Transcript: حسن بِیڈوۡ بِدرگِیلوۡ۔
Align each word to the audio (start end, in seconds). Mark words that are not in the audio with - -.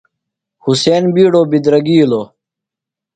حسن 0.63 1.03
بِیڈوۡ 1.13 1.47
بِدرگِیلوۡ۔ 1.51 2.27